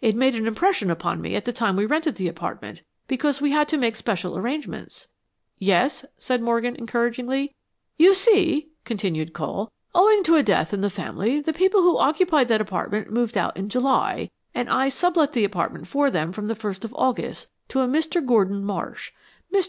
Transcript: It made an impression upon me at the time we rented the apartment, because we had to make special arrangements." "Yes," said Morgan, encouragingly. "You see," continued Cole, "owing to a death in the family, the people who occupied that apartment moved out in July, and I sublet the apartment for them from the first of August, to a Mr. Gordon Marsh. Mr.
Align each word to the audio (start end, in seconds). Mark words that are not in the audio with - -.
It 0.00 0.16
made 0.16 0.34
an 0.34 0.48
impression 0.48 0.90
upon 0.90 1.20
me 1.20 1.36
at 1.36 1.44
the 1.44 1.52
time 1.52 1.76
we 1.76 1.86
rented 1.86 2.16
the 2.16 2.26
apartment, 2.26 2.82
because 3.06 3.40
we 3.40 3.52
had 3.52 3.68
to 3.68 3.78
make 3.78 3.94
special 3.94 4.36
arrangements." 4.36 5.06
"Yes," 5.56 6.04
said 6.16 6.42
Morgan, 6.42 6.74
encouragingly. 6.74 7.54
"You 7.96 8.12
see," 8.12 8.70
continued 8.84 9.32
Cole, 9.34 9.70
"owing 9.94 10.24
to 10.24 10.34
a 10.34 10.42
death 10.42 10.74
in 10.74 10.80
the 10.80 10.90
family, 10.90 11.38
the 11.40 11.52
people 11.52 11.82
who 11.82 11.96
occupied 11.96 12.48
that 12.48 12.60
apartment 12.60 13.12
moved 13.12 13.38
out 13.38 13.56
in 13.56 13.68
July, 13.68 14.32
and 14.52 14.68
I 14.68 14.88
sublet 14.88 15.32
the 15.32 15.44
apartment 15.44 15.86
for 15.86 16.10
them 16.10 16.32
from 16.32 16.48
the 16.48 16.56
first 16.56 16.84
of 16.84 16.92
August, 16.98 17.46
to 17.68 17.78
a 17.78 17.86
Mr. 17.86 18.20
Gordon 18.26 18.64
Marsh. 18.64 19.12
Mr. 19.54 19.66